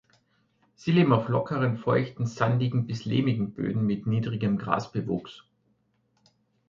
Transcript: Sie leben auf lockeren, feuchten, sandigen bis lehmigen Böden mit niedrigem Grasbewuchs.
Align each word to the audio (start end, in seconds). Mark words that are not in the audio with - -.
Sie 0.73 0.91
leben 0.93 1.13
auf 1.13 1.27
lockeren, 1.29 1.77
feuchten, 1.77 2.25
sandigen 2.25 2.87
bis 2.87 3.05
lehmigen 3.05 3.53
Böden 3.53 3.85
mit 3.85 4.07
niedrigem 4.07 4.57
Grasbewuchs. 4.57 5.43